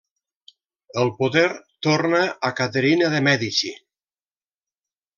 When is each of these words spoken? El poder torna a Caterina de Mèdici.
El 1.01 1.11
poder 1.19 1.43
torna 1.89 2.23
a 2.49 2.53
Caterina 2.63 3.13
de 3.15 3.23
Mèdici. 3.31 3.75